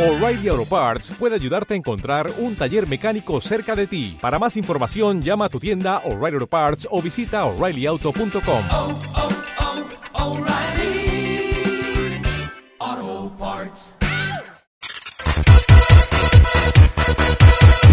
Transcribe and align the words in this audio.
O'Reilly 0.00 0.48
Auto 0.48 0.64
Parts 0.64 1.12
puede 1.18 1.34
ayudarte 1.34 1.74
a 1.74 1.76
encontrar 1.76 2.32
un 2.38 2.56
taller 2.56 2.88
mecánico 2.88 3.38
cerca 3.42 3.76
de 3.76 3.86
ti. 3.86 4.16
Para 4.18 4.38
más 4.38 4.56
información, 4.56 5.20
llama 5.20 5.44
a 5.44 5.48
tu 5.50 5.60
tienda 5.60 5.98
O'Reilly 6.06 6.36
Auto 6.36 6.46
Parts 6.46 6.88
o 6.90 7.02
visita 7.02 7.44
oreillyauto.com. 7.44 8.64
oh, 8.70 8.98
oh, 12.82 13.32
Parts. 13.38 13.94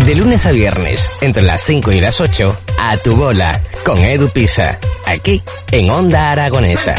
De 0.05 0.15
lunes 0.15 0.45
a 0.45 0.51
viernes, 0.51 1.11
entre 1.19 1.43
las 1.43 1.61
5 1.65 1.91
y 1.91 1.99
las 1.99 2.21
8, 2.21 2.57
a 2.79 2.95
tu 2.99 3.17
bola, 3.17 3.61
con 3.85 3.97
Edu 3.97 4.29
Pisa, 4.29 4.79
aquí, 5.05 5.43
en 5.73 5.89
Onda 5.89 6.31
Aragonesa. 6.31 6.95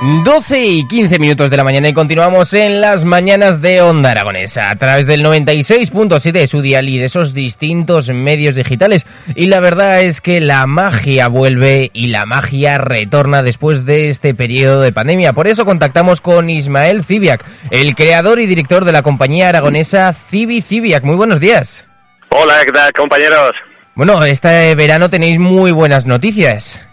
Doce 0.00 0.64
y 0.64 0.86
15 0.86 1.18
minutos 1.18 1.50
de 1.50 1.56
la 1.56 1.64
mañana 1.64 1.88
y 1.88 1.92
continuamos 1.92 2.54
en 2.54 2.80
las 2.80 3.04
mañanas 3.04 3.60
de 3.60 3.82
Onda 3.82 4.12
Aragonesa 4.12 4.70
a 4.70 4.76
través 4.76 5.06
del 5.06 5.24
96.7 5.24 6.30
de 6.30 6.46
su 6.46 6.60
dial 6.60 6.88
y 6.88 6.98
de 6.98 7.06
esos 7.06 7.34
distintos 7.34 8.08
medios 8.08 8.54
digitales. 8.54 9.06
Y 9.34 9.46
la 9.48 9.58
verdad 9.58 10.02
es 10.02 10.20
que 10.20 10.40
la 10.40 10.68
magia 10.68 11.26
vuelve 11.26 11.90
y 11.92 12.10
la 12.10 12.26
magia 12.26 12.78
retorna 12.78 13.42
después 13.42 13.86
de 13.86 14.08
este 14.08 14.34
periodo 14.34 14.82
de 14.82 14.92
pandemia. 14.92 15.32
Por 15.32 15.48
eso 15.48 15.64
contactamos 15.64 16.20
con 16.20 16.48
Ismael 16.48 17.02
Cibiac, 17.02 17.44
el 17.72 17.96
creador 17.96 18.38
y 18.38 18.46
director 18.46 18.84
de 18.84 18.92
la 18.92 19.02
compañía 19.02 19.48
aragonesa 19.48 20.12
Cibi 20.12 20.62
Cibiac. 20.62 21.02
Muy 21.02 21.16
buenos 21.16 21.40
días. 21.40 21.84
Hola, 22.28 22.60
¿qué 22.64 22.70
tal, 22.70 22.92
compañeros? 22.92 23.50
Bueno, 23.96 24.22
este 24.24 24.76
verano 24.76 25.10
tenéis 25.10 25.40
muy 25.40 25.72
buenas 25.72 26.06
noticias. 26.06 26.87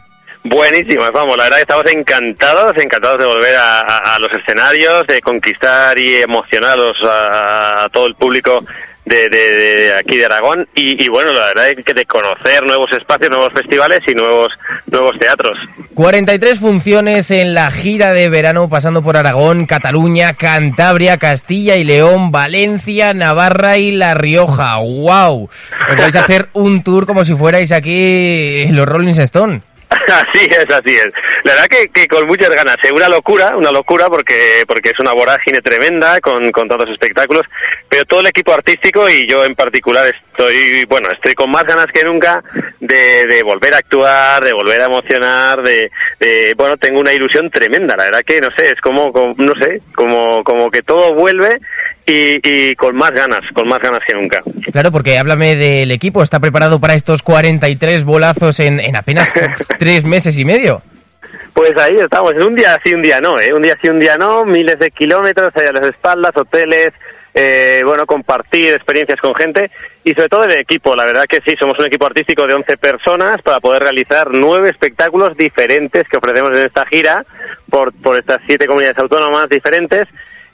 Buenísimas, 0.48 1.12
vamos, 1.12 1.36
la 1.38 1.46
verdad 1.46 1.58
que 1.58 1.64
estamos 1.64 1.92
encantados, 1.92 2.74
encantados 2.78 3.18
de 3.18 3.26
volver 3.26 3.56
a, 3.58 4.16
los 4.20 4.30
escenarios, 4.32 5.08
de 5.08 5.20
conquistar 5.20 5.98
y 5.98 6.18
emocionados 6.18 6.96
a, 7.04 7.88
todo 7.92 8.06
el 8.06 8.14
público 8.14 8.64
de, 9.06 9.92
aquí 9.98 10.18
de 10.18 10.26
Aragón 10.26 10.68
y, 10.76 11.10
bueno, 11.10 11.34
la 11.34 11.48
verdad 11.48 11.70
es 11.70 11.84
que 11.84 11.96
de 11.96 12.06
conocer 12.06 12.64
nuevos 12.64 12.92
espacios, 12.92 13.32
nuevos 13.32 13.54
festivales 13.56 14.02
y 14.08 14.14
nuevos 14.14 14.50
nuevos 14.86 15.18
teatros. 15.18 15.58
43 15.96 16.60
funciones 16.60 17.32
en 17.32 17.56
la 17.56 17.72
gira 17.72 18.14
de 18.14 18.30
verano 18.30 18.70
pasando 18.70 19.02
por 19.02 19.18
Aragón, 19.18 19.66
Cataluña, 19.66 20.34
Cantabria, 20.34 21.18
Castilla 21.18 21.76
y 21.76 21.84
León, 21.84 22.32
Valencia, 22.32 23.16
Navarra 23.16 23.80
y 23.80 23.90
La 23.90 24.14
Rioja. 24.14 24.76
¡Wow! 24.78 25.50
Os 26.08 26.16
hacer 26.16 26.50
un 26.54 26.84
tour 26.84 27.08
como 27.08 27.26
si 27.26 27.34
fuerais 27.34 27.72
aquí 27.72 28.68
los 28.70 28.86
Rolling 28.86 29.20
Stone. 29.20 29.64
Así 30.14 30.46
es, 30.46 30.66
así 30.70 30.96
es. 30.96 31.08
La 31.44 31.54
verdad 31.54 31.68
que, 31.68 31.88
que 31.88 32.08
con 32.08 32.28
muchas 32.28 32.50
ganas. 32.50 32.78
Eh, 32.84 32.92
Una 32.94 33.10
locura, 33.10 33.56
una 33.58 33.72
locura 33.72 34.08
porque 34.08 34.64
porque 34.68 34.90
es 34.90 35.00
una 35.00 35.14
vorágine 35.14 35.62
tremenda 35.62 36.20
con, 36.22 36.50
con 36.52 36.68
tantos 36.68 36.90
espectáculos, 36.92 37.44
pero 37.90 38.06
todo 38.06 38.20
el 38.20 38.28
equipo 38.28 38.54
artístico 38.54 39.10
y 39.10 39.28
yo 39.28 39.44
en 39.46 39.56
particular 39.56 40.06
estoy, 40.08 40.86
bueno, 40.88 41.08
estoy 41.14 41.34
con 41.34 41.50
más 41.52 41.64
ganas 41.64 41.88
que 41.94 42.04
nunca 42.04 42.44
de, 42.80 43.26
de 43.26 43.42
volver 43.44 43.74
a 43.74 43.78
actuar, 43.78 44.44
de 44.44 44.54
volver 44.54 44.82
a 44.82 44.86
emocionar, 44.86 45.62
de, 45.64 45.90
de- 46.20 46.54
bueno, 46.56 46.78
tengo 46.78 47.00
una 47.00 47.14
ilusión 47.14 47.50
tremenda. 47.50 47.96
La 47.98 48.06
verdad 48.06 48.22
que, 48.26 48.40
no 48.42 48.50
sé, 48.58 48.68
es 48.68 48.82
como, 48.82 49.12
como- 49.12 49.36
no 49.38 49.54
sé, 49.60 49.82
como, 49.96 50.44
como 50.44 50.70
que 50.70 50.82
todo 50.82 51.14
vuelve 51.14 51.60
y, 52.06 52.40
y 52.44 52.76
con 52.76 52.96
más 52.96 53.12
ganas, 53.12 53.42
con 53.54 53.68
más 53.68 53.80
ganas 53.80 54.00
que 54.08 54.16
nunca. 54.16 54.42
Claro, 54.72 54.92
porque 54.92 55.18
háblame 55.18 55.56
del 55.56 55.92
equipo. 55.92 56.22
¿Está 56.22 56.40
preparado 56.40 56.80
para 56.80 56.94
estos 56.94 57.24
43 57.24 58.04
bolazos 58.04 58.60
en, 58.60 58.80
en 58.80 58.96
apenas 58.96 59.32
tres 59.80 60.04
meses 60.04 60.38
y 60.38 60.46
medio? 60.46 60.82
Pues 61.54 61.72
ahí 61.78 61.96
estamos, 61.96 62.32
es 62.36 62.44
un 62.44 62.54
día 62.54 62.78
sí, 62.84 62.94
un 62.94 63.02
día 63.02 63.22
no, 63.22 63.40
¿eh? 63.40 63.50
Un 63.56 63.62
día 63.62 63.78
sí, 63.82 63.90
un 63.90 63.98
día 63.98 64.18
no, 64.18 64.44
miles 64.44 64.78
de 64.78 64.92
kilómetros 64.92 65.52
ahí 65.56 65.66
a 65.66 65.72
las 65.72 65.88
espaldas, 65.88 66.32
hoteles, 66.36 66.90
eh, 67.34 67.82
bueno, 67.86 68.06
compartir 68.06 68.74
experiencias 68.74 69.20
con 69.22 69.34
gente 69.34 69.72
y 70.04 70.14
sobre 70.14 70.28
todo 70.28 70.44
el 70.44 70.60
equipo. 70.60 70.96
La 70.96 71.06
verdad 71.06 71.24
que 71.30 71.40
sí, 71.46 71.56
somos 71.58 71.80
un 71.80 71.86
equipo 71.86 72.06
artístico 72.08 72.46
de 72.46 72.56
11 72.56 72.78
personas 72.78 73.42
para 73.42 73.62
poder 73.62 73.84
realizar 73.84 74.28
nueve 74.32 74.70
espectáculos 74.70 75.38
diferentes 75.38 76.04
que 76.10 76.18
ofrecemos 76.18 76.52
en 76.52 76.66
esta 76.66 76.86
gira 76.88 77.26
por, 77.70 77.94
por 78.02 78.20
estas 78.20 78.40
siete 78.46 78.68
comunidades 78.68 79.00
autónomas 79.00 79.48
diferentes. 79.50 80.04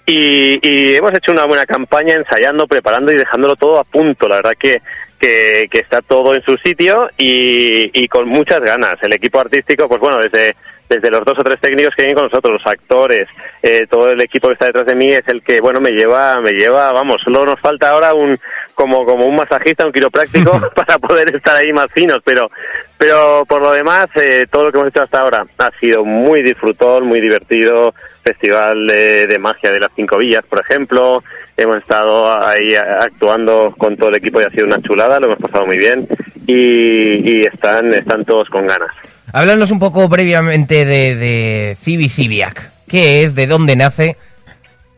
Y, 0.06 0.60
y 0.62 0.96
hemos 0.96 1.14
hecho 1.14 1.32
una 1.32 1.46
buena 1.46 1.66
campaña 1.66 2.16
ensayando, 2.16 2.68
preparando 2.68 3.12
y 3.12 3.18
dejándolo 3.18 3.56
todo 3.56 3.80
a 3.80 3.84
punto. 3.84 4.28
La 4.28 4.38
verdad 4.38 4.54
que, 4.60 4.82
que, 5.20 5.68
que 5.72 5.80
está 5.80 6.02
todo 6.02 6.34
en 6.34 6.42
su 6.42 6.58
sitio 6.58 7.10
y, 7.18 7.90
y 7.94 8.08
con 8.08 8.28
muchas 8.28 8.60
ganas. 8.60 8.96
El 9.02 9.14
equipo 9.14 9.40
artístico, 9.40 9.88
pues 9.88 10.02
bueno, 10.02 10.18
desde, 10.18 10.56
desde 10.90 11.10
los 11.10 11.24
dos 11.24 11.38
o 11.40 11.44
tres 11.44 11.60
técnicos 11.62 11.96
que 11.96 12.04
vienen 12.04 12.16
con 12.16 12.26
nosotros, 12.26 12.54
los 12.54 12.68
actores, 12.68 13.28
eh, 13.64 13.86
todo 13.90 14.08
el 14.08 14.20
equipo 14.22 14.48
que 14.48 14.54
está 14.54 14.66
detrás 14.66 14.86
de 14.86 14.96
mí 14.96 15.12
es 15.12 15.24
el 15.28 15.42
que, 15.42 15.62
bueno, 15.62 15.80
me 15.80 15.92
lleva, 15.92 16.42
me 16.42 16.52
lleva, 16.52 16.92
vamos, 16.92 17.22
solo 17.24 17.46
nos 17.46 17.60
falta 17.62 17.92
ahora 17.92 18.14
un, 18.14 18.38
como, 18.82 19.06
como 19.06 19.26
un 19.28 19.36
masajista, 19.36 19.86
un 19.86 19.92
quiropráctico 19.92 20.60
para 20.76 20.98
poder 20.98 21.36
estar 21.36 21.56
ahí 21.56 21.72
más 21.72 21.86
finos, 21.94 22.18
pero, 22.26 22.50
pero 22.98 23.46
por 23.48 23.62
lo 23.62 23.72
demás, 23.74 24.08
eh, 24.16 24.48
todo 24.50 24.66
lo 24.66 24.72
que 24.72 24.80
hemos 24.80 24.90
hecho 24.90 25.04
hasta 25.04 25.22
ahora 25.22 25.46
ha 25.60 25.70
sido 25.80 26.04
muy 26.04 26.42
disfrutón, 26.42 27.06
muy 27.06 27.22
divertido, 27.22 27.94
festival 28.24 28.88
de, 28.88 29.28
de 29.28 29.38
magia 29.38 29.72
de 29.72 29.80
las 29.80 29.92
cinco 29.96 30.18
villas, 30.18 30.44
por 30.50 30.62
ejemplo, 30.62 31.24
hemos 31.58 31.78
estado 31.78 32.36
ahí 32.44 32.74
actuando 32.76 33.76
con 33.78 33.96
todo 33.98 34.10
el 34.10 34.16
equipo 34.16 34.42
y 34.42 34.46
ha 34.46 34.50
sido 34.50 34.66
una 34.66 34.82
chulada, 34.82 35.20
lo 35.20 35.28
hemos 35.28 35.40
pasado 35.40 35.68
muy 35.68 35.78
bien 35.78 36.08
y, 36.48 37.32
y 37.32 37.42
están, 37.42 37.94
están 37.94 38.26
todos 38.26 38.50
con 38.50 38.66
ganas. 38.66 38.90
Háblanos 39.32 39.70
un 39.70 39.80
poco 39.80 40.10
brevemente 40.10 40.86
de, 40.86 41.16
de 41.16 41.78
Cibi 41.80 42.10
Cibiac. 42.10 42.72
¿Qué 42.88 43.22
es? 43.22 43.36
¿De 43.36 43.46
dónde 43.46 43.76
nace? 43.76 44.18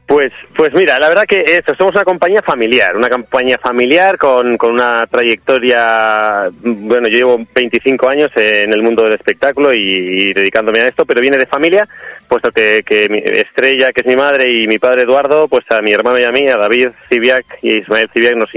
Pues, 0.05 0.33
pues 0.55 0.73
mira, 0.73 0.99
la 0.99 1.07
verdad 1.07 1.23
que 1.27 1.43
esto, 1.45 1.73
somos 1.77 1.93
una 1.93 2.03
compañía 2.03 2.41
familiar, 2.41 2.95
una 2.95 3.09
compañía 3.09 3.57
familiar 3.57 4.17
con, 4.17 4.57
con 4.57 4.73
una 4.73 5.07
trayectoria, 5.07 6.49
bueno, 6.61 7.07
yo 7.09 7.19
llevo 7.19 7.45
25 7.55 8.09
años 8.09 8.29
en 8.35 8.73
el 8.73 8.83
mundo 8.83 9.03
del 9.03 9.13
espectáculo 9.13 9.73
y, 9.73 10.33
dedicándome 10.33 10.81
a 10.81 10.87
esto, 10.87 11.05
pero 11.05 11.21
viene 11.21 11.37
de 11.37 11.45
familia, 11.45 11.87
puesto 12.27 12.51
que, 12.51 12.81
que 12.85 13.07
mi 13.09 13.19
Estrella, 13.19 13.91
que 13.93 14.01
es 14.01 14.07
mi 14.07 14.15
madre, 14.15 14.51
y 14.51 14.67
mi 14.67 14.77
padre 14.77 15.03
Eduardo, 15.03 15.47
pues 15.47 15.63
a 15.69 15.81
mi 15.81 15.93
hermano 15.93 16.19
y 16.19 16.23
a 16.23 16.31
mí, 16.31 16.49
a 16.49 16.57
David 16.57 16.89
Cibiac 17.09 17.45
y 17.61 17.79
Ismael 17.79 18.09
Cibiac, 18.13 18.35
nos, 18.35 18.51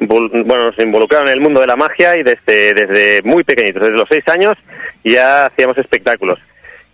bueno, 0.00 0.64
nos 0.64 0.78
involucraron 0.78 1.28
en 1.28 1.34
el 1.34 1.40
mundo 1.40 1.60
de 1.60 1.66
la 1.66 1.76
magia 1.76 2.16
y 2.16 2.22
desde, 2.22 2.72
desde 2.72 3.20
muy 3.22 3.44
pequeñitos, 3.44 3.82
desde 3.82 3.98
los 3.98 4.08
6 4.08 4.24
años, 4.28 4.54
ya 5.04 5.46
hacíamos 5.46 5.76
espectáculos. 5.76 6.38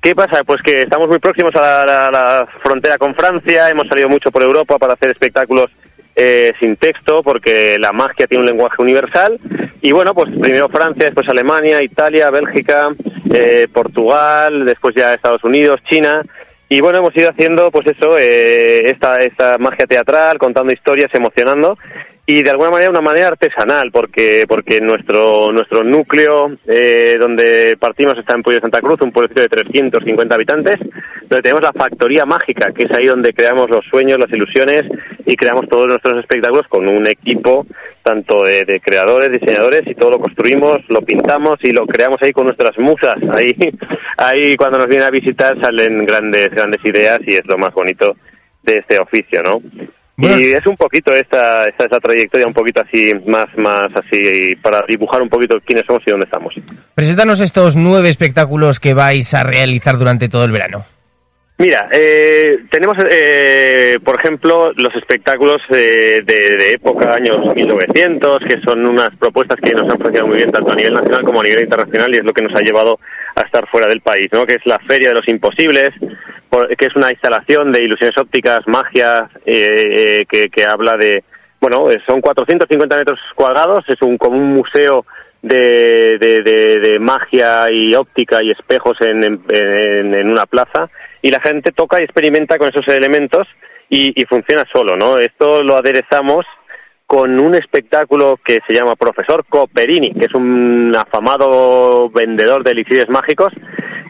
¿Qué 0.01 0.15
pasa? 0.15 0.45
Pues 0.45 0.61
que 0.63 0.83
estamos 0.83 1.09
muy 1.09 1.19
próximos 1.19 1.55
a 1.57 1.85
la, 1.85 2.49
frontera 2.63 2.97
con 2.99 3.15
Francia, 3.15 3.69
hemos 3.69 3.89
salido 3.89 4.09
mucho 4.09 4.31
por 4.31 4.43
Europa 4.43 4.79
para 4.79 4.95
hacer 4.95 5.11
espectáculos 5.11 5.67
eh, 6.15 6.53
sin 6.61 6.77
texto, 6.77 7.23
porque 7.23 7.77
la 7.79 7.93
magia 7.93 8.27
tiene 8.27 8.43
un 8.45 8.51
lenguaje 8.51 8.81
universal. 8.81 9.39
Y 9.83 9.93
bueno, 9.93 10.15
pues 10.15 10.31
primero 10.41 10.69
Francia, 10.69 11.07
después 11.07 11.29
Alemania, 11.29 11.83
Italia, 11.83 12.31
Bélgica, 12.31 12.89
eh, 13.33 13.67
Portugal, 13.73 14.65
después 14.65 14.95
ya 14.95 15.15
Estados 15.15 15.45
Unidos, 15.45 15.81
China. 15.89 16.23
Y 16.69 16.81
bueno, 16.81 16.99
hemos 16.99 17.17
ido 17.17 17.31
haciendo, 17.31 17.71
pues 17.71 17.87
eso, 17.87 18.19
eh, 18.19 18.91
esta, 18.91 19.19
esta 19.19 19.57
magia 19.59 19.87
teatral, 19.87 20.39
contando 20.39 20.73
historias, 20.73 21.15
emocionando 21.15 21.79
y 22.29 22.43
de 22.43 22.51
alguna 22.51 22.71
manera 22.71 22.91
una 22.91 23.01
manera 23.01 23.29
artesanal 23.29 23.93
porque 23.93 24.45
porque 24.49 24.81
nuestro 24.81 25.53
nuestro 25.53 25.85
núcleo 25.85 26.59
eh, 26.67 27.15
donde 27.21 27.77
partimos 27.79 28.19
está 28.19 28.35
en 28.35 28.43
Puyo 28.43 28.57
de 28.57 28.63
Santa 28.63 28.81
Cruz 28.81 29.01
un 29.01 29.13
pueblecito 29.13 29.43
de 29.43 29.49
350 29.49 30.35
habitantes 30.35 30.75
donde 31.29 31.43
tenemos 31.43 31.63
la 31.63 31.73
factoría 31.73 32.25
mágica 32.25 32.73
que 32.73 32.87
es 32.87 32.99
ahí 32.99 33.07
donde 33.07 33.33
creamos 33.33 33.71
los 33.71 33.85
sueños 33.89 34.19
las 34.19 34.31
ilusiones 34.33 34.83
y 35.25 35.37
creamos 35.37 35.69
todos 35.69 35.87
nuestros 35.87 36.19
espectáculos 36.19 36.67
con 36.69 36.91
un 36.91 37.09
equipo 37.09 37.65
tanto 38.03 38.43
de, 38.43 38.65
de 38.65 38.81
creadores 38.81 39.31
diseñadores 39.31 39.83
y 39.87 39.95
todo 39.95 40.11
lo 40.11 40.19
construimos 40.19 40.79
lo 40.89 41.03
pintamos 41.03 41.59
y 41.63 41.71
lo 41.71 41.87
creamos 41.87 42.19
ahí 42.23 42.33
con 42.33 42.47
nuestras 42.47 42.77
musas 42.79 43.15
ahí 43.37 43.55
ahí 44.17 44.57
cuando 44.57 44.79
nos 44.79 44.87
vienen 44.87 45.07
a 45.07 45.11
visitar 45.11 45.55
salen 45.61 45.99
grandes 46.07 46.51
grandes 46.51 46.81
ideas 46.85 47.21
y 47.27 47.35
es 47.35 47.47
lo 47.47 47.59
más 47.59 47.73
bonito 47.75 48.17
de 48.63 48.79
este 48.79 48.99
oficio 49.01 49.41
no 49.43 49.61
Bueno. 50.17 50.39
y 50.39 50.53
es 50.53 50.67
un 50.67 50.77
poquito 50.77 51.13
esta, 51.15 51.67
esta, 51.67 51.85
esta 51.85 51.99
trayectoria, 52.01 52.47
un 52.47 52.55
poquito 52.55 52.81
así, 52.81 53.13
más, 53.27 53.47
más 53.59 53.89
así, 53.95 54.55
para 54.63 54.83
dibujar 54.89 55.21
un 55.21 55.29
poquito 55.29 55.59
quiénes 55.65 55.85
somos 55.87 56.03
y 56.07 56.11
dónde 56.11 56.25
estamos. 56.25 56.55
Preséntanos 56.95 57.41
estos 57.41 57.77
nueve 57.77 58.09
espectáculos 58.09 58.81
que 58.81 58.95
vais 58.95 59.35
a 59.35 59.43
realizar 59.43 59.99
durante 59.99 60.31
todo 60.31 60.45
el 60.47 60.53
verano. 60.53 60.87
Mira, 61.59 61.89
eh, 61.91 62.67
tenemos, 62.71 62.97
eh, 63.11 63.99
por 64.05 64.19
ejemplo, 64.21 64.73
los 64.77 64.95
espectáculos 64.95 65.57
eh, 65.71 66.21
de, 66.23 66.73
época, 66.73 67.15
años 67.15 67.39
1900, 67.39 68.41
que 68.47 68.61
son 68.63 68.87
unas 68.87 69.09
propuestas 69.17 69.57
que 69.63 69.73
nos 69.73 69.91
han 69.91 69.99
funcionado 69.99 70.27
muy 70.27 70.37
bien 70.37 70.53
tanto 70.53 70.73
a 70.73 70.75
nivel 70.75 70.93
nacional 70.93 71.25
como 71.25 71.41
a 71.41 71.45
nivel 71.45 71.63
internacional 71.63 72.15
y 72.15 72.19
es 72.19 72.25
lo 72.25 72.35
que 72.35 72.45
nos 72.45 72.55
ha 72.55 72.63
llevado 72.63 72.99
a 73.35 73.41
estar 73.41 73.67
fuera 73.71 73.87
del 73.87 74.03
país, 74.03 74.29
¿no? 74.33 74.45
Que 74.45 74.55
es 74.55 74.67
la 74.67 74.79
Feria 74.87 75.09
de 75.09 75.15
los 75.15 75.29
Imposibles, 75.29 75.93
por, 76.51 76.69
que 76.77 76.87
es 76.87 76.95
una 76.95 77.11
instalación 77.11 77.73
de 77.73 77.85
ilusiones 77.85 78.19
ópticas, 78.19 78.61
magia, 78.67 79.31
eh, 79.47 80.27
que, 80.29 80.49
que 80.49 80.65
habla 80.67 80.99
de, 80.99 81.25
bueno, 81.59 81.89
son 82.07 82.21
450 82.21 82.97
metros 82.99 83.19
cuadrados, 83.35 83.83
es 83.89 84.03
un 84.03 84.19
como 84.19 84.37
un 84.37 84.53
museo 84.53 85.07
de, 85.41 86.99
magia 87.01 87.73
y 87.73 87.95
óptica 87.95 88.43
y 88.43 88.51
espejos 88.51 88.99
en, 89.01 89.43
en 89.49 90.29
una 90.29 90.45
plaza 90.45 90.91
y 91.23 91.31
la 91.31 91.41
gente 91.41 91.73
toca 91.73 92.01
y 92.01 92.05
experimenta 92.05 92.59
con 92.59 92.69
esos 92.69 92.87
elementos 92.89 93.47
y, 93.89 94.25
funciona 94.27 94.65
solo, 94.73 94.97
¿no? 94.97 95.17
Esto 95.19 95.63
lo 95.63 95.77
aderezamos 95.77 96.45
con 97.07 97.39
un 97.39 97.55
espectáculo 97.55 98.39
que 98.45 98.59
se 98.67 98.75
llama 98.75 98.97
Profesor 98.97 99.45
Coperini, 99.49 100.13
que 100.13 100.27
es 100.27 100.35
un 100.35 100.93
afamado 100.97 102.11
vendedor 102.11 102.65
de 102.65 102.73
elixires 102.73 103.09
mágicos, 103.09 103.53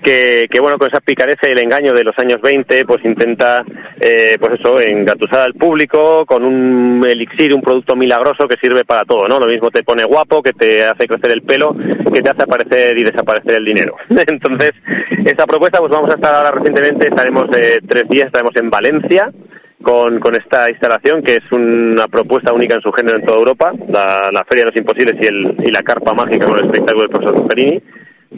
que, 0.02 0.46
que 0.50 0.60
bueno, 0.60 0.78
con 0.78 0.88
esa 0.88 1.00
picareza 1.00 1.48
y 1.48 1.52
el 1.52 1.58
engaño 1.58 1.93
de 1.93 2.04
los 2.04 2.16
años 2.19 2.38
20, 2.43 2.84
pues 2.84 3.04
intenta, 3.04 3.64
eh, 4.00 4.37
pues 4.38 4.58
eso, 4.58 4.81
engatusar 4.81 5.40
al 5.40 5.54
público 5.54 6.25
con 6.26 6.44
un 6.44 7.04
elixir, 7.06 7.54
un 7.54 7.62
producto 7.62 7.96
milagroso 7.96 8.46
que 8.48 8.56
sirve 8.60 8.84
para 8.84 9.02
todo, 9.02 9.26
¿no? 9.28 9.38
Lo 9.38 9.46
mismo 9.46 9.70
te 9.70 9.82
pone 9.82 10.04
guapo, 10.04 10.43
que 10.43 10.52
te 10.52 10.84
hace 10.84 11.06
crecer 11.06 11.32
el 11.32 11.43
pelo, 11.43 11.75
que 12.12 12.22
te 12.22 12.31
hace 12.31 12.43
aparecer 12.43 12.98
y 12.98 13.04
desaparecer 13.04 13.54
el 13.58 13.64
dinero. 13.64 13.96
Entonces, 14.08 14.72
esta 15.25 15.46
propuesta, 15.46 15.78
pues 15.78 15.90
vamos 15.90 16.10
a 16.10 16.14
estar 16.14 16.34
ahora 16.34 16.52
recientemente, 16.52 17.08
estaremos 17.08 17.44
eh, 17.56 17.81
tres 17.87 18.04
días, 18.08 18.26
estaremos 18.26 18.54
en 18.56 18.70
Valencia, 18.70 19.31
con, 19.82 20.19
con 20.19 20.34
esta 20.34 20.69
instalación 20.69 21.22
que 21.22 21.34
es 21.34 21.52
una 21.52 22.08
propuesta 22.08 22.52
única 22.52 22.75
en 22.75 22.82
su 22.82 22.90
género 22.90 23.19
en 23.19 23.25
toda 23.25 23.38
Europa, 23.38 23.72
la, 23.88 24.31
la 24.32 24.44
Feria 24.48 24.64
de 24.64 24.70
los 24.70 24.76
Imposibles 24.76 25.14
y, 25.22 25.26
el, 25.26 25.56
y 25.64 25.70
la 25.70 25.82
Carpa 25.82 26.12
Mágica 26.12 26.46
con 26.46 26.58
el 26.58 26.66
espectáculo 26.66 27.02
del 27.02 27.10
profesor 27.10 27.46
Perini. 27.46 27.82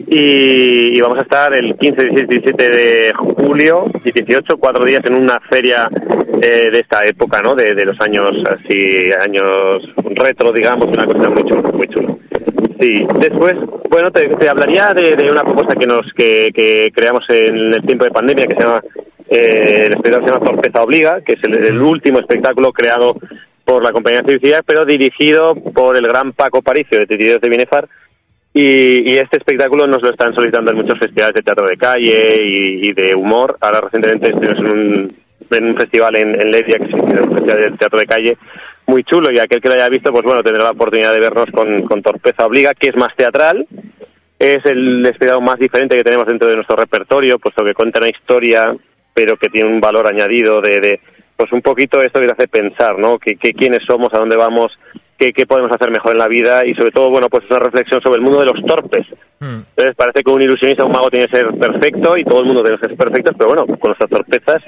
Y, 0.07 0.99
vamos 1.01 1.17
a 1.19 1.21
estar 1.21 1.53
el 1.53 1.75
15, 1.77 2.01
16, 2.01 2.27
17 2.27 2.69
de 2.69 3.13
julio 3.13 3.85
y 4.03 4.11
18, 4.11 4.57
cuatro 4.57 4.85
días 4.85 5.01
en 5.05 5.21
una 5.21 5.39
feria 5.49 5.89
eh, 6.41 6.69
de 6.71 6.79
esta 6.79 7.05
época, 7.05 7.41
¿no? 7.41 7.55
De, 7.55 7.75
de, 7.75 7.85
los 7.85 7.99
años 8.01 8.31
así, 8.49 9.01
años 9.21 9.83
retro, 10.15 10.51
digamos, 10.51 10.85
una 10.85 11.05
cosa 11.05 11.29
muy 11.29 11.43
chula, 11.43 11.71
muy 11.71 11.87
chula. 11.87 12.15
Sí, 12.79 12.95
después, 13.19 13.55
bueno, 13.89 14.09
te, 14.11 14.47
hablaría 14.47 14.93
de, 14.93 15.29
una 15.29 15.41
propuesta 15.41 15.75
que 15.75 15.85
nos 15.85 16.05
que, 16.15 16.49
que 16.53 16.89
creamos 16.93 17.23
en 17.29 17.73
el 17.73 17.81
tiempo 17.85 18.05
de 18.05 18.11
pandemia 18.11 18.45
que 18.45 18.55
se 18.55 18.63
llama 18.63 18.81
eh, 19.29 19.83
el 19.85 19.93
espectáculo 19.93 20.27
se 20.27 20.33
llama 20.33 20.45
Torpeza 20.45 20.81
Obliga, 20.81 21.21
que 21.21 21.33
es 21.33 21.39
el, 21.43 21.81
último 21.81 22.19
espectáculo 22.19 22.71
creado 22.71 23.15
por 23.63 23.83
la 23.83 23.91
compañía 23.91 24.23
de 24.23 24.63
pero 24.65 24.85
dirigido 24.85 25.53
por 25.55 25.95
el 25.95 26.07
gran 26.07 26.33
Paco 26.33 26.63
Paricio 26.63 26.97
de 26.97 27.05
Titidos 27.05 27.39
de 27.39 27.49
Binefar. 27.49 27.87
Y, 28.53 29.11
y, 29.11 29.17
este 29.17 29.37
espectáculo 29.37 29.85
nos 29.85 30.01
lo 30.01 30.09
están 30.09 30.33
solicitando 30.33 30.71
en 30.71 30.77
muchos 30.77 30.97
festivales 30.97 31.35
de 31.35 31.43
teatro 31.43 31.67
de 31.67 31.77
calle 31.77 32.35
y, 32.41 32.93
de 32.93 33.15
humor. 33.15 33.57
Ahora 33.61 33.81
recientemente 33.81 34.31
estuvimos 34.31 34.57
en 34.57 34.71
un, 34.71 35.17
en 35.51 35.65
un 35.65 35.77
festival 35.77 36.15
en, 36.15 36.29
en 36.29 36.51
que 36.51 36.71
es 36.71 36.93
un 36.93 37.35
festival 37.35 37.61
de 37.61 37.77
teatro 37.77 37.99
de 37.99 38.05
calle, 38.05 38.37
muy 38.87 39.03
chulo. 39.03 39.31
Y 39.31 39.39
aquel 39.39 39.61
que 39.61 39.69
lo 39.69 39.75
haya 39.75 39.89
visto, 39.89 40.11
pues 40.11 40.23
bueno, 40.23 40.41
tendrá 40.41 40.63
la 40.63 40.71
oportunidad 40.71 41.13
de 41.13 41.19
vernos 41.19 41.45
con, 41.53 41.83
con 41.83 42.01
Torpeza 42.01 42.45
Obliga, 42.45 42.73
que 42.73 42.89
es 42.89 42.95
más 42.95 43.15
teatral. 43.15 43.67
Es 44.39 44.65
el 44.65 45.05
espectáculo 45.05 45.45
más 45.45 45.59
diferente 45.59 45.95
que 45.95 46.03
tenemos 46.03 46.25
dentro 46.25 46.47
de 46.47 46.55
nuestro 46.55 46.75
repertorio, 46.75 47.37
puesto 47.39 47.63
que 47.63 47.73
cuenta 47.73 47.99
una 47.99 48.09
historia 48.09 48.75
pero 49.19 49.35
que 49.35 49.49
tiene 49.49 49.69
un 49.69 49.81
valor 49.81 50.07
añadido 50.07 50.61
de, 50.61 50.79
de 50.79 51.01
pues 51.35 51.51
un 51.51 51.61
poquito 51.61 52.01
esto 52.01 52.21
que 52.21 52.27
te 52.27 52.33
hace 52.33 52.47
pensar, 52.47 52.97
¿no? 52.97 53.17
Que, 53.19 53.35
que 53.35 53.51
quiénes 53.51 53.79
somos, 53.85 54.13
a 54.13 54.17
dónde 54.17 54.37
vamos, 54.37 54.71
qué, 55.19 55.33
qué 55.33 55.45
podemos 55.45 55.71
hacer 55.71 55.91
mejor 55.91 56.13
en 56.13 56.19
la 56.19 56.27
vida 56.27 56.65
y 56.65 56.73
sobre 56.73 56.91
todo, 56.91 57.09
bueno, 57.09 57.27
pues 57.29 57.43
una 57.49 57.59
reflexión 57.59 58.01
sobre 58.01 58.17
el 58.17 58.23
mundo 58.23 58.39
de 58.39 58.45
los 58.45 58.65
torpes. 58.65 59.05
Mm. 59.39 59.61
Entonces 59.75 59.95
parece 59.95 60.23
que 60.23 60.31
un 60.31 60.41
ilusionista, 60.41 60.85
un 60.85 60.91
mago 60.91 61.09
tiene 61.09 61.27
que 61.27 61.37
ser 61.37 61.47
perfecto 61.59 62.17
y 62.17 62.23
todo 62.23 62.39
el 62.39 62.45
mundo 62.47 62.63
tiene 62.63 62.77
que 62.77 62.87
ser 62.87 62.97
perfecto, 62.97 63.31
pero 63.37 63.49
bueno, 63.49 63.65
con 63.67 63.89
nuestras 63.89 64.09
torpezas 64.09 64.63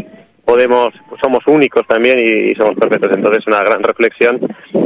podemos, 0.45 0.88
somos 1.24 1.39
únicos 1.48 1.88
también 1.88 2.18
y, 2.19 2.51
y 2.51 2.56
somos 2.56 2.75
perfectos. 2.75 3.12
Entonces 3.15 3.48
una 3.48 3.62
gran 3.62 3.81
reflexión 3.81 4.39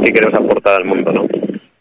que 0.04 0.12
queremos 0.12 0.38
aportar 0.38 0.80
al 0.80 0.84
mundo, 0.84 1.12
¿no? 1.12 1.26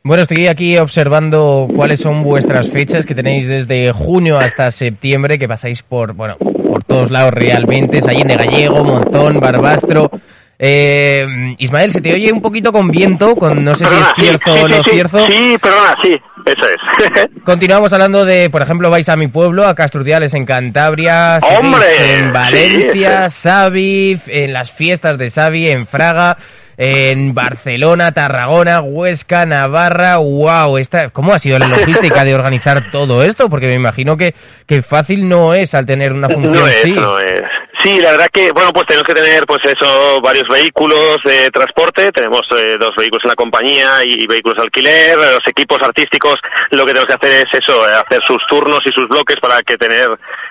Bueno, 0.04 0.22
estoy 0.22 0.46
aquí 0.46 0.78
observando 0.78 1.68
cuáles 1.76 2.00
son 2.00 2.24
vuestras 2.24 2.70
fechas 2.70 3.08
que 3.08 3.16
tenéis 3.16 3.48
desde 3.48 3.92
junio 3.92 4.38
hasta 4.38 4.70
septiembre, 4.70 5.40
que 5.40 5.48
pasáis 5.48 5.82
por, 5.82 6.14
bueno, 6.14 6.38
por 6.38 6.84
todos 6.84 7.10
lados 7.10 7.34
realmente, 7.34 7.98
es 7.98 8.08
Allende 8.08 8.36
Gallego, 8.36 8.84
Monzón, 8.84 9.40
Barbastro. 9.40 10.12
Eh, 10.58 11.26
Ismael, 11.58 11.92
se 11.92 12.02
te 12.02 12.14
oye 12.14 12.32
un 12.32 12.42
poquito 12.42 12.72
con 12.72 12.88
viento, 12.88 13.36
con 13.36 13.64
no 13.64 13.76
sé 13.76 13.84
perdona, 13.84 14.14
si 14.16 14.22
es 14.22 14.28
cierto 14.28 14.54
sí, 14.54 14.58
sí, 14.58 14.64
o 14.64 14.68
no 14.70 14.76
sí, 14.76 14.90
cierto. 14.90 15.20
Sí, 15.26 15.58
perdona, 15.62 15.96
sí, 16.02 16.16
eso 16.46 16.68
es. 16.70 17.28
Continuamos 17.44 17.92
hablando 17.92 18.24
de, 18.24 18.50
por 18.50 18.62
ejemplo, 18.62 18.90
vais 18.90 19.10
a 19.10 19.18
mi 19.18 19.28
pueblo, 19.28 19.68
a 19.68 19.76
Castrudiales 19.76 20.34
en 20.34 20.46
Cantabria, 20.46 21.40
¡Hombre! 21.60 22.18
en 22.18 22.32
Valencia, 22.32 23.30
Savi, 23.30 24.20
en 24.28 24.54
las 24.54 24.72
fiestas 24.72 25.18
de 25.18 25.30
Savi, 25.30 25.70
en 25.70 25.86
Fraga 25.86 26.38
en 26.78 27.34
Barcelona, 27.34 28.12
Tarragona, 28.12 28.82
Huesca, 28.82 29.46
Navarra, 29.46 30.18
wow, 30.18 30.78
esta, 30.78 31.10
¿cómo 31.10 31.34
ha 31.34 31.40
sido 31.40 31.58
la 31.60 31.68
logística 31.70 32.24
de 32.24 32.36
organizar 32.36 32.92
todo 32.92 33.24
esto? 33.24 33.50
Porque 33.50 33.68
me 33.68 33.76
imagino 33.76 34.18
que, 34.18 34.36
que 34.66 34.82
fácil 34.82 35.28
no 35.28 35.54
es 35.54 35.74
al 35.74 35.86
tener 35.86 36.12
una 36.14 36.30
función 36.30 36.56
no 36.56 36.68
es, 36.68 36.78
así. 36.78 36.92
No 36.92 37.18
es. 37.20 37.42
Sí, 37.84 38.00
la 38.00 38.12
verdad 38.12 38.28
que, 38.32 38.52
bueno, 38.52 38.72
pues 38.74 38.86
tenemos 38.88 39.08
que 39.08 39.14
tener, 39.14 39.46
pues 39.46 39.60
eso, 39.64 40.22
varios 40.22 40.48
vehículos 40.48 41.18
de 41.24 41.50
transporte. 41.52 42.12
Tenemos 42.12 42.42
eh, 42.58 42.78
dos 42.80 42.92
vehículos 42.96 43.24
en 43.26 43.30
la 43.30 43.36
compañía 43.36 44.04
y 44.04 44.26
vehículos 44.28 44.58
de 44.58 44.64
alquiler. 44.64 45.18
Los 45.18 45.48
equipos 45.48 45.78
artísticos, 45.82 46.40
lo 46.72 46.86
que 46.86 46.94
tenemos 46.94 47.06
que 47.06 47.14
hacer 47.14 47.48
es 47.48 47.60
eso, 47.60 47.84
hacer 47.84 48.22
sus 48.26 48.42
turnos 48.48 48.80
y 48.86 48.92
sus 48.92 49.08
bloques 49.08 49.38
para 49.42 49.62
que 49.62 49.76
tener, 49.78 50.08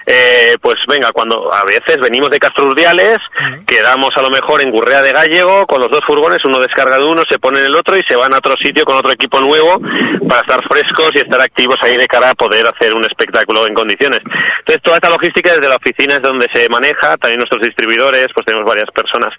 eh, 0.06 0.56
pues 0.60 0.76
venga, 0.88 1.12
cuando 1.12 1.52
a 1.52 1.64
veces 1.64 1.96
venimos 2.02 2.30
de 2.30 2.38
Castro 2.38 2.66
Urdiales, 2.66 3.18
uh 3.18 3.42
-huh. 3.42 3.64
quedamos 3.66 4.10
a 4.16 4.22
lo 4.22 4.30
mejor 4.30 4.62
en 4.62 4.70
Gurrea 4.70 5.02
de 5.02 5.12
Gallego 5.12 5.66
con 5.66 5.80
los 5.80 5.90
dos 5.90 6.00
furgones, 6.06 6.44
uno 6.44 6.58
descarga 6.58 6.98
de 6.98 7.04
uno, 7.04 7.22
se 7.28 7.38
pone 7.38 7.60
en 7.60 7.66
el 7.66 7.74
otro 7.74 7.96
y 7.96 8.02
se 8.08 8.16
van 8.16 8.34
a 8.34 8.38
otro 8.38 8.54
sitio 8.62 8.84
con 8.84 8.96
otro 8.96 9.12
equipo 9.12 9.40
nuevo 9.40 9.80
para 10.28 10.42
estar 10.42 10.60
frescos 10.68 11.10
y 11.14 11.18
estar 11.18 11.40
activos 11.40 11.76
ahí 11.82 11.96
de 11.96 12.06
cara 12.06 12.30
a 12.30 12.34
poder 12.34 12.66
hacer 12.66 12.94
un 12.94 13.04
espectáculo 13.04 13.66
en 13.66 13.74
condiciones. 13.74 14.20
Entonces, 14.58 14.82
toda 14.82 14.96
esta 14.96 15.10
logística 15.10 15.52
desde 15.52 15.68
la 15.68 15.76
oficina 15.76 16.14
es 16.14 16.22
donde 16.22 16.46
se 16.52 16.68
maneja, 16.68 17.13
también 17.16 17.38
nuestros 17.38 17.62
distribuidores, 17.62 18.26
pues 18.34 18.46
tenemos 18.46 18.69
varias 18.69 18.90
personas 18.90 19.31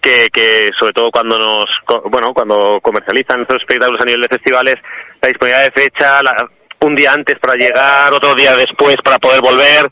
que, 0.00 0.28
que 0.32 0.70
sobre 0.78 0.92
todo 0.92 1.10
cuando 1.10 1.38
nos, 1.38 1.66
bueno, 2.10 2.32
cuando 2.34 2.80
comercializan 2.80 3.38
nuestros 3.38 3.62
espectáculos 3.62 4.00
a 4.00 4.04
nivel 4.04 4.22
de 4.22 4.36
festivales, 4.36 4.74
la 5.20 5.28
disponibilidad 5.28 5.64
de 5.64 5.82
fecha, 5.82 6.22
la, 6.22 6.34
un 6.86 6.94
día 6.94 7.12
antes 7.12 7.38
para 7.38 7.54
llegar, 7.54 8.12
otro 8.12 8.34
día 8.34 8.56
después 8.56 8.96
para 9.04 9.18
poder 9.18 9.40
volver. 9.40 9.88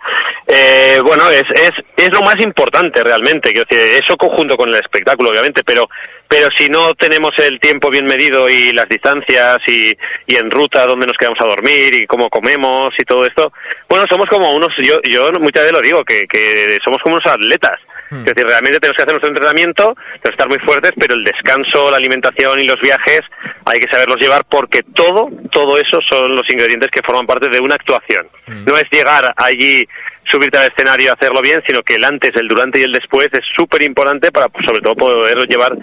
Eh, 0.47 1.01
bueno, 1.05 1.29
es, 1.31 1.45
es, 1.55 1.71
es 1.97 2.11
lo 2.13 2.23
más 2.23 2.37
importante 2.41 3.03
realmente, 3.05 3.53
decir, 3.53 4.01
eso 4.03 4.17
conjunto 4.17 4.57
con 4.57 4.69
el 4.69 4.77
espectáculo, 4.77 5.31
obviamente, 5.31 5.63
pero, 5.65 5.89
pero 6.27 6.49
si 6.57 6.69
no 6.69 6.93
tenemos 6.95 7.31
el 7.39 7.61
tiempo 7.61 7.91
bien 7.91 8.07
medido 8.07 8.49
y 8.49 8.73
las 8.73 8.89
distancias 8.89 9.59
y, 9.69 9.93
y 10.27 10.37
en 10.37 10.51
ruta 10.51 10.87
dónde 10.87 11.07
nos 11.07 11.17
quedamos 11.17 11.39
a 11.41 11.49
dormir 11.49 11.95
y 11.95 12.07
cómo 12.07 12.29
comemos 12.29 12.93
y 12.99 13.05
todo 13.05 13.21
esto, 13.25 13.53
bueno, 13.89 14.05
somos 14.11 14.27
como 14.29 14.53
unos, 14.53 14.71
yo, 14.83 14.97
yo 15.09 15.29
muchas 15.41 15.63
veces 15.63 15.73
lo 15.73 15.83
digo, 15.83 16.05
que, 16.05 16.23
que 16.29 16.77
somos 16.85 17.01
como 17.03 17.15
unos 17.15 17.33
atletas. 17.33 17.79
Es 18.11 18.25
decir, 18.25 18.47
realmente 18.47 18.81
tenemos 18.81 18.97
que 18.97 19.03
hacer 19.03 19.15
nuestro 19.15 19.31
entrenamiento, 19.31 19.95
tenemos 19.95 20.23
que 20.23 20.35
estar 20.35 20.49
muy 20.49 20.59
fuertes, 20.67 20.93
pero 20.99 21.15
el 21.15 21.23
descanso, 21.23 21.91
la 21.91 21.97
alimentación 21.97 22.61
y 22.61 22.67
los 22.67 22.81
viajes 22.81 23.21
hay 23.65 23.79
que 23.79 23.91
saberlos 23.91 24.17
llevar 24.19 24.43
porque 24.51 24.83
todo, 24.83 25.29
todo 25.51 25.79
eso 25.79 25.99
son 26.11 26.35
los 26.35 26.43
ingredientes 26.51 26.91
que 26.91 27.03
forman 27.07 27.27
parte 27.27 27.49
de 27.49 27.61
una 27.61 27.77
actuación. 27.77 28.27
Mm. 28.47 28.65
No 28.67 28.77
es 28.77 28.85
llegar 28.91 29.33
allí, 29.37 29.87
subirte 30.25 30.59
al 30.59 30.71
escenario 30.75 31.07
y 31.07 31.15
hacerlo 31.15 31.41
bien, 31.41 31.63
sino 31.67 31.83
que 31.83 31.95
el 31.95 32.05
antes, 32.05 32.31
el 32.35 32.49
durante 32.49 32.81
y 32.81 32.85
el 32.85 32.93
después 32.93 33.29
es 33.33 33.47
súper 33.57 33.83
importante 33.83 34.33
para, 34.33 34.49
pues, 34.49 34.67
sobre 34.67 34.81
todo, 34.81 34.95
poder 34.95 35.47
llevar 35.47 35.77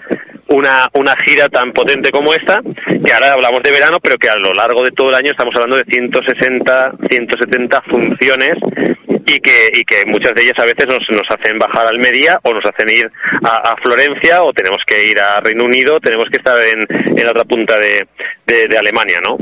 una, 0.48 0.88
una 0.94 1.14
gira 1.24 1.48
tan 1.48 1.72
potente 1.72 2.10
como 2.10 2.32
esta, 2.32 2.60
que 2.60 3.12
ahora 3.12 3.32
hablamos 3.32 3.62
de 3.62 3.70
verano, 3.70 3.98
pero 4.02 4.16
que 4.16 4.28
a 4.28 4.36
lo 4.36 4.52
largo 4.52 4.82
de 4.82 4.90
todo 4.92 5.10
el 5.10 5.16
año 5.16 5.30
estamos 5.30 5.54
hablando 5.54 5.76
de 5.76 5.84
160, 5.84 6.92
170 7.10 7.82
funciones 7.82 8.56
y 9.28 9.38
que, 9.40 9.68
y 9.72 9.84
que 9.84 10.02
muchas 10.06 10.34
de 10.34 10.42
ellas 10.42 10.58
a 10.58 10.64
veces 10.64 10.86
nos, 10.86 11.06
nos 11.10 11.28
hacen 11.28 11.58
bajar 11.58 11.86
a 11.86 11.90
Almería 11.90 12.38
o 12.42 12.52
nos 12.52 12.64
hacen 12.64 12.88
ir 12.96 13.10
a, 13.44 13.72
a, 13.72 13.76
Florencia 13.82 14.42
o 14.42 14.52
tenemos 14.52 14.82
que 14.86 15.06
ir 15.06 15.20
a 15.20 15.40
Reino 15.40 15.64
Unido, 15.64 15.98
tenemos 16.00 16.24
que 16.30 16.38
estar 16.38 16.56
en, 16.58 16.80
en 16.90 17.24
la 17.24 17.30
otra 17.30 17.44
punta 17.44 17.74
de, 17.78 18.08
de, 18.46 18.66
de 18.68 18.78
Alemania, 18.78 19.18
¿no? 19.22 19.36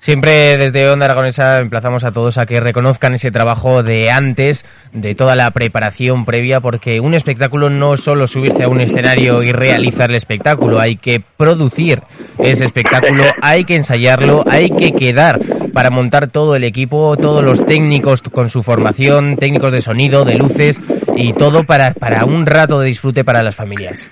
Siempre 0.00 0.56
desde 0.56 0.88
Onda 0.88 1.04
Aragonesa 1.04 1.60
emplazamos 1.60 2.04
a 2.04 2.10
todos 2.10 2.38
a 2.38 2.46
que 2.46 2.58
reconozcan 2.58 3.12
ese 3.12 3.30
trabajo 3.30 3.82
de 3.82 4.10
antes, 4.10 4.64
de 4.94 5.14
toda 5.14 5.36
la 5.36 5.50
preparación 5.50 6.24
previa, 6.24 6.60
porque 6.60 7.00
un 7.00 7.12
espectáculo 7.12 7.68
no 7.68 7.92
es 7.92 8.00
solo 8.00 8.26
subirse 8.26 8.62
a 8.64 8.70
un 8.70 8.80
escenario 8.80 9.42
y 9.42 9.52
realizar 9.52 10.08
el 10.08 10.16
espectáculo, 10.16 10.80
hay 10.80 10.96
que 10.96 11.22
producir 11.36 12.00
ese 12.38 12.64
espectáculo, 12.64 13.24
hay 13.42 13.64
que 13.64 13.74
ensayarlo, 13.74 14.42
hay 14.50 14.70
que 14.70 14.92
quedar 14.92 15.38
para 15.72 15.90
montar 15.90 16.28
todo 16.28 16.56
el 16.56 16.64
equipo, 16.64 17.16
todos 17.16 17.44
los 17.44 17.64
técnicos 17.64 18.22
con 18.22 18.50
su 18.50 18.62
formación, 18.62 19.36
técnicos 19.36 19.72
de 19.72 19.80
sonido, 19.80 20.24
de 20.24 20.36
luces, 20.36 20.80
y 21.16 21.32
todo 21.32 21.64
para, 21.64 21.92
para 21.92 22.24
un 22.24 22.46
rato 22.46 22.80
de 22.80 22.88
disfrute 22.88 23.24
para 23.24 23.42
las 23.42 23.54
familias. 23.54 24.10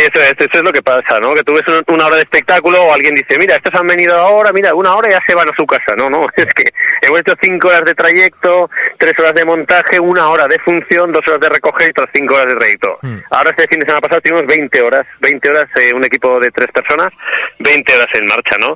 Sí, 0.00 0.06
eso 0.14 0.22
es, 0.22 0.32
eso 0.38 0.50
es 0.54 0.62
lo 0.62 0.72
que 0.72 0.80
pasa, 0.82 1.18
¿no? 1.20 1.34
Que 1.34 1.42
tú 1.42 1.52
ves 1.52 1.62
un- 1.68 1.94
una 1.94 2.06
hora 2.06 2.16
de 2.16 2.22
espectáculo 2.22 2.82
o 2.82 2.92
alguien 2.94 3.14
dice, 3.14 3.38
mira, 3.38 3.56
estos 3.56 3.78
han 3.78 3.86
venido 3.86 4.16
ahora, 4.16 4.50
mira, 4.52 4.74
una 4.74 4.94
hora 4.94 5.10
ya 5.10 5.20
se 5.26 5.34
van 5.34 5.46
a 5.48 5.52
su 5.56 5.66
casa, 5.66 5.94
no, 5.98 6.08
no, 6.08 6.24
es 6.36 6.46
que 6.54 6.64
hemos 7.02 7.20
hecho 7.20 7.34
cinco 7.42 7.68
horas 7.68 7.84
de 7.84 7.94
trayecto, 7.94 8.70
tres 8.98 9.12
horas 9.18 9.34
de 9.34 9.44
montaje, 9.44 10.00
una 10.00 10.28
hora 10.30 10.46
de 10.46 10.58
función, 10.64 11.12
dos 11.12 11.22
horas 11.28 11.40
de 11.40 11.48
recoger 11.50 11.88
y 11.88 11.90
otras 11.90 12.08
cinco 12.14 12.34
horas 12.34 12.46
de 12.52 12.58
trayecto. 12.58 12.98
Hmm. 13.02 13.18
Ahora 13.30 13.50
este 13.50 13.66
fin 13.68 13.80
de 13.80 13.86
semana 13.86 14.00
pasado 14.00 14.20
tuvimos 14.22 14.46
20 14.46 14.82
horas, 14.82 15.06
20 15.20 15.50
horas, 15.50 15.64
eh, 15.76 15.92
un 15.94 16.04
equipo 16.04 16.38
de 16.40 16.50
tres 16.50 16.68
personas, 16.72 17.12
20 17.58 17.94
horas 17.94 18.08
en 18.14 18.26
marcha, 18.26 18.56
¿no? 18.58 18.74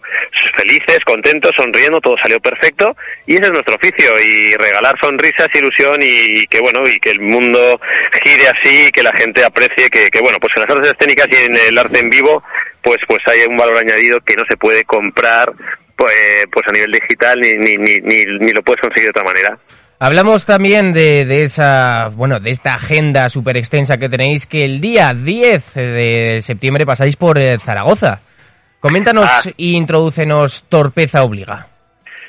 Felices, 0.58 0.98
contentos, 1.06 1.52
sonriendo, 1.56 2.00
todo 2.00 2.16
salió 2.22 2.38
perfecto 2.40 2.94
y 3.26 3.34
ese 3.34 3.44
es 3.46 3.52
nuestro 3.52 3.74
oficio 3.76 4.12
y 4.20 4.52
regalar 4.54 4.94
sonrisas, 5.00 5.48
ilusión 5.54 5.96
y, 6.02 6.46
que 6.48 6.60
bueno, 6.60 6.80
y 6.86 6.98
que 6.98 7.10
el 7.10 7.20
mundo 7.20 7.80
gire 8.24 8.48
así 8.48 8.88
y 8.88 8.90
que 8.90 9.02
la 9.02 9.12
gente 9.16 9.44
aprecie 9.44 9.88
que, 9.90 10.10
que 10.10 10.20
bueno, 10.20 10.38
pues 10.40 10.52
en 10.56 10.62
las 10.62 10.70
artes 10.76 10.90
escénicas 11.14 11.26
y 11.30 11.44
en 11.46 11.56
el 11.68 11.78
arte 11.78 11.98
en 12.00 12.10
vivo 12.10 12.42
pues 12.82 12.98
pues 13.08 13.20
hay 13.26 13.40
un 13.48 13.56
valor 13.56 13.78
añadido 13.78 14.18
que 14.24 14.34
no 14.34 14.42
se 14.48 14.56
puede 14.56 14.84
comprar 14.84 15.52
pues, 15.96 16.44
pues 16.52 16.64
a 16.68 16.72
nivel 16.72 16.92
digital 16.92 17.38
ni, 17.40 17.52
ni, 17.54 17.76
ni, 17.76 18.24
ni, 18.40 18.50
lo 18.52 18.62
puedes 18.62 18.80
conseguir 18.80 19.04
de 19.06 19.10
otra 19.10 19.24
manera. 19.24 19.58
Hablamos 20.00 20.44
también 20.44 20.92
de, 20.92 21.24
de 21.24 21.44
esa, 21.44 22.08
bueno, 22.12 22.40
de 22.40 22.50
esta 22.50 22.74
agenda 22.74 23.30
súper 23.30 23.56
extensa 23.56 23.96
que 23.96 24.08
tenéis, 24.08 24.46
que 24.46 24.64
el 24.64 24.80
día 24.80 25.12
10 25.14 25.74
de 25.74 26.38
septiembre 26.40 26.84
pasáis 26.84 27.16
por 27.16 27.38
eh, 27.38 27.58
Zaragoza. 27.58 28.20
Coméntanos 28.80 29.24
Ah. 29.26 29.42
e 29.46 29.52
introdúcenos 29.56 30.64
Torpeza 30.68 31.22
Obliga. 31.22 31.68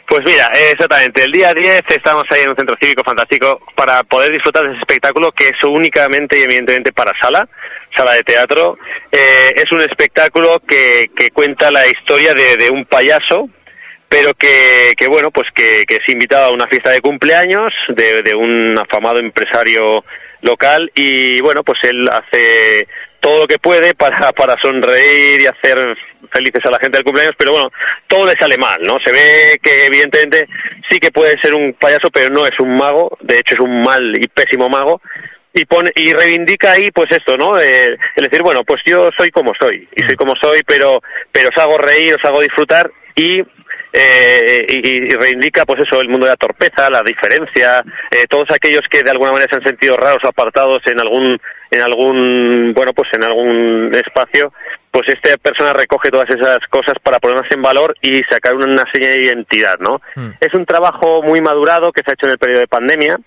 Pues 0.08 0.22
mira, 0.24 0.52
eh, 0.54 0.72
exactamente, 0.72 1.24
el 1.24 1.32
día 1.32 1.52
10 1.54 1.82
estamos 1.90 2.24
ahí 2.30 2.42
en 2.44 2.50
un 2.50 2.56
centro 2.56 2.76
cívico 2.80 3.04
fantástico 3.04 3.60
para 3.76 4.04
poder 4.04 4.32
disfrutar 4.32 4.64
de 4.64 4.72
ese 4.72 4.82
espectáculo 4.82 5.32
que 5.32 5.46
es 5.46 5.64
únicamente 5.64 6.38
y 6.38 6.44
evidentemente 6.44 6.94
para 6.94 7.12
sala, 7.20 7.48
sala 7.96 8.14
de 8.14 8.22
teatro. 8.22 8.78
Eh, 9.12 9.52
es 9.56 9.72
un 9.72 9.82
espectáculo 9.82 10.62
que, 10.68 11.06
que 11.18 11.32
cuenta 11.32 11.72
la 11.72 11.88
historia 11.88 12.34
de, 12.34 12.70
un 12.70 12.86
payaso, 12.86 13.50
pero 14.08 14.34
que, 14.36 14.94
que 14.96 15.08
bueno, 15.08 15.32
pues 15.32 15.48
que, 15.56 15.84
es 15.88 16.10
invitado 16.10 16.52
a 16.52 16.54
una 16.54 16.68
fiesta 16.68 16.92
de 16.92 17.02
cumpleaños 17.02 17.74
de 17.90 18.36
un 18.36 18.78
afamado 18.78 19.20
empresario 19.20 20.04
local 20.46 20.92
y 20.96 21.42
bueno, 21.42 21.64
pues 21.64 21.80
él 21.84 22.08
hace 22.10 22.88
todo 23.26 23.40
lo 23.40 23.48
que 23.48 23.58
puede 23.58 23.96
para, 23.96 24.32
para 24.34 24.56
sonreír 24.62 25.42
y 25.42 25.48
hacer 25.48 25.80
felices 26.32 26.64
a 26.64 26.70
la 26.70 26.78
gente 26.78 26.98
del 26.98 27.04
cumpleaños, 27.04 27.34
pero 27.36 27.54
bueno, 27.54 27.72
todo 28.06 28.28
le 28.28 28.34
sale 28.40 28.56
mal, 28.56 28.78
¿no? 28.84 28.98
Se 29.04 29.12
ve 29.12 29.58
que 29.64 29.88
evidentemente 29.88 30.48
sí 30.88 31.00
que 31.00 31.10
puede 31.10 31.34
ser 31.42 31.56
un 31.56 31.74
payaso, 31.74 32.12
pero 32.14 32.30
no 32.30 32.46
es 32.46 32.54
un 32.60 32.76
mago, 32.76 33.18
de 33.22 33.40
hecho 33.40 33.56
es 33.56 33.60
un 33.62 33.82
mal 33.82 34.14
y 34.16 34.28
pésimo 34.28 34.70
mago, 34.70 35.02
y 35.56 35.66
pone 35.66 35.90
y 35.96 36.14
reivindica 36.14 36.74
ahí 36.74 36.92
pues 36.92 37.08
esto 37.12 37.38
no 37.38 37.58
Eh, 37.58 37.98
el 38.18 38.24
decir 38.26 38.44
bueno 38.44 38.62
pues 38.68 38.82
yo 38.86 39.08
soy 39.18 39.32
como 39.32 39.54
soy 39.58 39.88
y 39.96 40.04
soy 40.04 40.18
como 40.18 40.34
soy 40.36 40.62
pero 40.68 41.02
pero 41.32 41.48
os 41.48 41.64
hago 41.64 41.78
reír 41.78 42.14
os 42.14 42.26
hago 42.26 42.42
disfrutar 42.42 42.92
y 43.16 43.42
eh, 43.98 44.66
y, 44.68 44.90
y 45.06 45.10
reivindica 45.10 45.66
pues 45.66 45.80
eso 45.88 46.02
el 46.02 46.10
mundo 46.10 46.26
de 46.26 46.32
la 46.34 46.36
torpeza 46.38 46.90
la 46.90 47.02
diferencia 47.06 47.82
eh, 48.12 48.26
todos 48.30 48.46
aquellos 48.54 48.82
que 48.90 49.04
de 49.04 49.12
alguna 49.12 49.32
manera 49.32 49.50
se 49.52 49.58
han 49.60 49.66
sentido 49.66 49.96
raros 49.98 50.20
o 50.24 50.28
apartados 50.28 50.80
en 50.86 51.00
algún 51.00 51.40
en 51.72 51.82
algún 51.82 52.74
bueno 52.76 52.92
pues 52.94 53.10
en 53.14 53.24
algún 53.24 53.92
espacio 53.96 54.52
pues 54.92 55.04
esta 55.08 55.38
persona 55.38 55.74
recoge 55.74 56.10
todas 56.10 56.30
esas 56.30 56.60
cosas 56.70 56.96
para 57.04 57.20
ponerlas 57.20 57.52
en 57.52 57.62
valor 57.62 57.96
y 58.02 58.22
sacar 58.30 58.56
una, 58.56 58.84
señal 58.94 59.18
de 59.18 59.24
identidad 59.26 59.76
no 59.80 60.02
Mm. 60.16 60.32
es 60.40 60.54
un 60.54 60.66
trabajo 60.66 61.22
muy 61.24 61.42
madurado 61.42 61.92
que 61.92 62.02
se 62.06 62.12
ha 62.12 62.14
hecho 62.14 62.26
en 62.28 62.32
el 62.34 62.38
periodo 62.38 62.62
de 62.62 62.68
pandemia 62.68 63.18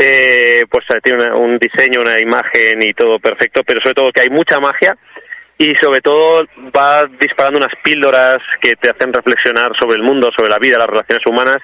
eh, 0.00 0.62
pues 0.70 0.84
eh, 0.94 1.00
tiene 1.02 1.24
una- 1.24 1.34
un 1.36 1.58
diseño, 1.58 2.00
una 2.00 2.20
imagen 2.20 2.80
y 2.82 2.92
todo 2.92 3.18
perfecto, 3.18 3.62
pero 3.66 3.80
sobre 3.80 3.94
todo 3.94 4.12
que 4.12 4.20
hay 4.20 4.30
mucha 4.30 4.60
magia 4.60 4.96
y 5.58 5.70
sobre 5.82 6.00
todo 6.00 6.44
va 6.76 7.02
disparando 7.20 7.58
unas 7.58 7.72
píldoras 7.82 8.38
que 8.60 8.74
te 8.76 8.90
hacen 8.90 9.12
reflexionar 9.12 9.72
sobre 9.78 9.96
el 9.96 10.02
mundo, 10.02 10.30
sobre 10.36 10.50
la 10.50 10.58
vida, 10.60 10.78
las 10.78 10.86
relaciones 10.88 11.24
humanas 11.26 11.58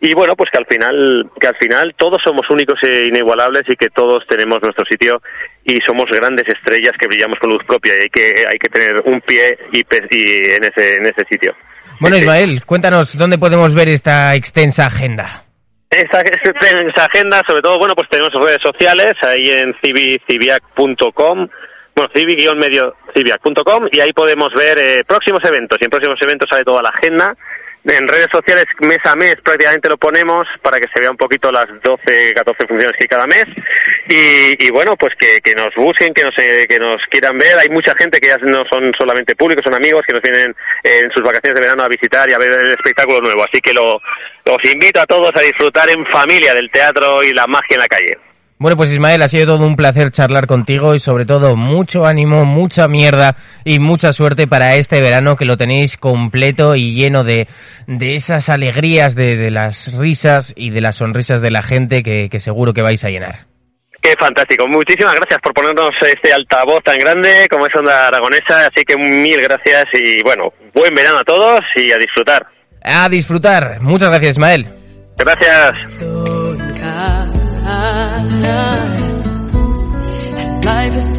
y 0.00 0.12
bueno, 0.14 0.34
pues 0.36 0.50
que 0.50 0.58
al 0.58 0.66
final 0.66 1.30
que 1.40 1.46
al 1.46 1.56
final 1.56 1.94
todos 1.96 2.20
somos 2.22 2.42
únicos 2.50 2.78
e 2.82 3.06
inigualables 3.08 3.62
y 3.68 3.76
que 3.76 3.88
todos 3.88 4.24
tenemos 4.28 4.58
nuestro 4.62 4.84
sitio 4.90 5.20
y 5.64 5.76
somos 5.86 6.04
grandes 6.10 6.44
estrellas 6.48 6.92
que 7.00 7.08
brillamos 7.08 7.38
con 7.38 7.50
luz 7.50 7.62
propia 7.66 7.94
y 7.96 8.02
hay 8.02 8.08
que 8.08 8.24
hay 8.46 8.58
que 8.58 8.68
tener 8.68 9.02
un 9.06 9.20
pie 9.22 9.56
y, 9.72 9.78
y 9.80 10.52
en 10.54 10.64
ese 10.64 10.96
en 10.98 11.06
ese 11.06 11.24
sitio. 11.30 11.54
Bueno. 11.98 12.18
Ismael, 12.18 12.62
cuéntanos 12.66 13.16
dónde 13.16 13.38
podemos 13.38 13.72
ver 13.74 13.88
esta 13.88 14.34
extensa 14.34 14.86
agenda. 14.86 15.44
Esta, 15.88 16.20
esta 16.20 17.04
agenda, 17.06 17.40
sobre 17.46 17.62
todo, 17.62 17.78
bueno, 17.78 17.94
pues 17.94 18.08
tenemos 18.10 18.30
redes 18.34 18.58
sociales, 18.62 19.14
ahí 19.22 19.44
en 19.48 19.72
civi- 19.82 20.20
civiac.com, 20.28 21.48
bueno, 21.96 22.10
civi-medio 22.14 22.94
civiac.com, 23.14 23.88
y 23.90 24.00
ahí 24.00 24.12
podemos 24.12 24.50
ver 24.54 24.78
eh, 24.78 25.04
próximos 25.06 25.40
eventos, 25.44 25.78
y 25.80 25.84
en 25.84 25.90
próximos 25.90 26.20
eventos 26.20 26.48
sale 26.48 26.62
toda 26.62 26.82
la 26.82 26.90
agenda. 26.90 27.34
En 27.88 28.08
redes 28.08 28.26
sociales, 28.32 28.64
mes 28.80 28.98
a 29.04 29.14
mes, 29.14 29.36
prácticamente 29.44 29.88
lo 29.88 29.96
ponemos 29.96 30.42
para 30.60 30.78
que 30.78 30.88
se 30.92 31.00
vea 31.00 31.10
un 31.10 31.16
poquito 31.16 31.52
las 31.52 31.66
12, 31.84 32.34
14 32.34 32.66
funciones 32.66 32.98
que 32.98 33.04
hay 33.04 33.08
cada 33.08 33.28
mes. 33.28 33.46
Y, 34.08 34.70
bueno, 34.72 34.96
pues 34.98 35.14
que, 35.16 35.38
que 35.38 35.54
nos 35.54 35.72
busquen, 35.76 36.12
que 36.12 36.24
nos, 36.24 36.34
eh, 36.36 36.66
que 36.68 36.80
nos 36.80 36.96
quieran 37.08 37.38
ver. 37.38 37.56
Hay 37.60 37.68
mucha 37.68 37.94
gente 37.96 38.18
que 38.18 38.26
ya 38.26 38.38
no 38.38 38.64
son 38.68 38.90
solamente 38.98 39.36
públicos, 39.36 39.62
son 39.64 39.76
amigos 39.76 40.02
que 40.04 40.14
nos 40.14 40.20
vienen 40.20 40.52
en 40.82 41.10
sus 41.12 41.22
vacaciones 41.22 41.54
de 41.54 41.64
verano 41.64 41.84
a 41.84 41.88
visitar 41.88 42.28
y 42.28 42.32
a 42.32 42.38
ver 42.38 42.58
el 42.58 42.72
espectáculo 42.72 43.20
nuevo. 43.20 43.44
Así 43.44 43.60
que 43.60 43.72
lo, 43.72 43.94
os 43.94 44.64
invito 44.64 45.00
a 45.00 45.06
todos 45.06 45.30
a 45.36 45.40
disfrutar 45.40 45.88
en 45.88 46.04
familia 46.06 46.54
del 46.54 46.68
teatro 46.72 47.22
y 47.22 47.32
la 47.32 47.46
magia 47.46 47.76
en 47.76 47.80
la 47.80 47.86
calle. 47.86 48.25
Bueno, 48.58 48.78
pues 48.78 48.90
Ismael, 48.90 49.20
ha 49.20 49.28
sido 49.28 49.54
todo 49.54 49.66
un 49.66 49.76
placer 49.76 50.10
charlar 50.10 50.46
contigo 50.46 50.94
y 50.94 51.00
sobre 51.00 51.26
todo 51.26 51.56
mucho 51.56 52.06
ánimo, 52.06 52.46
mucha 52.46 52.88
mierda 52.88 53.36
y 53.64 53.80
mucha 53.80 54.14
suerte 54.14 54.46
para 54.46 54.76
este 54.76 55.02
verano 55.02 55.36
que 55.36 55.44
lo 55.44 55.58
tenéis 55.58 55.98
completo 55.98 56.74
y 56.74 56.94
lleno 56.94 57.22
de, 57.22 57.48
de 57.86 58.14
esas 58.14 58.48
alegrías, 58.48 59.14
de, 59.14 59.36
de 59.36 59.50
las 59.50 59.92
risas 59.92 60.54
y 60.56 60.70
de 60.70 60.80
las 60.80 60.96
sonrisas 60.96 61.42
de 61.42 61.50
la 61.50 61.62
gente 61.62 62.02
que, 62.02 62.30
que 62.30 62.40
seguro 62.40 62.72
que 62.72 62.80
vais 62.80 63.04
a 63.04 63.08
llenar. 63.08 63.46
Qué 64.00 64.14
fantástico. 64.18 64.66
Muchísimas 64.68 65.16
gracias 65.16 65.40
por 65.42 65.52
ponernos 65.52 65.90
este 66.00 66.32
altavoz 66.32 66.82
tan 66.84 66.96
grande 66.96 67.46
como 67.50 67.66
es 67.66 67.74
Onda 67.76 68.06
Aragonesa. 68.06 68.68
Así 68.68 68.84
que 68.86 68.96
mil 68.96 69.40
gracias 69.42 69.84
y 69.94 70.22
bueno, 70.22 70.52
buen 70.72 70.94
verano 70.94 71.18
a 71.18 71.24
todos 71.24 71.60
y 71.74 71.90
a 71.92 71.96
disfrutar. 71.96 72.46
A 72.82 73.08
disfrutar. 73.08 73.80
Muchas 73.80 74.08
gracias, 74.08 74.30
Ismael. 74.32 74.66
Gracias. 75.18 76.35
Life 80.66 80.96
is 80.96 81.15